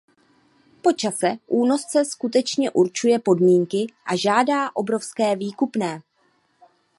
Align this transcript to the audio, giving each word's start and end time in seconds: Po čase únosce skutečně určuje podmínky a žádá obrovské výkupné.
Po 0.81 0.91
čase 0.93 1.37
únosce 1.47 2.05
skutečně 2.05 2.71
určuje 2.71 3.19
podmínky 3.19 3.87
a 4.05 4.15
žádá 4.15 4.75
obrovské 4.75 5.35
výkupné. 5.35 6.01